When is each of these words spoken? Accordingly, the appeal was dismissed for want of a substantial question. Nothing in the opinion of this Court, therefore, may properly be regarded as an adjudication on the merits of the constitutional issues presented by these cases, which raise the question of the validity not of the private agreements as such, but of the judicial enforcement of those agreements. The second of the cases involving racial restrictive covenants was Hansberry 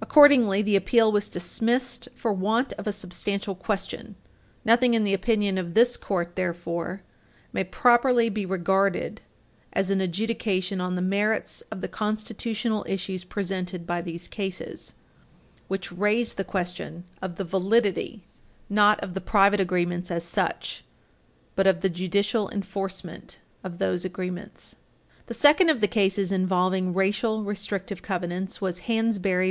Accordingly, 0.00 0.60
the 0.62 0.74
appeal 0.76 1.10
was 1.12 1.28
dismissed 1.28 2.08
for 2.16 2.32
want 2.32 2.72
of 2.74 2.86
a 2.88 2.92
substantial 2.92 3.54
question. 3.54 4.16
Nothing 4.64 4.92
in 4.92 5.04
the 5.04 5.14
opinion 5.14 5.56
of 5.56 5.72
this 5.72 5.96
Court, 5.96 6.34
therefore, 6.34 7.02
may 7.52 7.62
properly 7.64 8.28
be 8.28 8.44
regarded 8.44 9.20
as 9.72 9.90
an 9.90 10.00
adjudication 10.02 10.80
on 10.80 10.96
the 10.96 11.00
merits 11.00 11.60
of 11.70 11.80
the 11.80 11.88
constitutional 11.88 12.84
issues 12.88 13.22
presented 13.24 13.86
by 13.86 14.02
these 14.02 14.26
cases, 14.28 14.94
which 15.68 15.92
raise 15.92 16.34
the 16.34 16.44
question 16.44 17.04
of 17.22 17.36
the 17.36 17.44
validity 17.44 18.24
not 18.68 18.98
of 19.00 19.14
the 19.14 19.20
private 19.20 19.60
agreements 19.60 20.10
as 20.10 20.24
such, 20.24 20.84
but 21.54 21.66
of 21.68 21.80
the 21.80 21.88
judicial 21.88 22.50
enforcement 22.50 23.38
of 23.62 23.78
those 23.78 24.04
agreements. 24.04 24.74
The 25.26 25.34
second 25.34 25.70
of 25.70 25.80
the 25.80 25.88
cases 25.88 26.32
involving 26.32 26.92
racial 26.92 27.44
restrictive 27.44 28.02
covenants 28.02 28.60
was 28.60 28.80
Hansberry 28.80 29.50